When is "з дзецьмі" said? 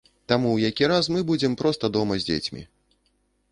2.19-2.67